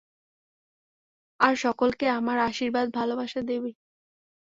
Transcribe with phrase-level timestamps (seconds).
[1.39, 3.71] আর সকলকে আমার আশীর্বাদ ভালবাসা দিবি।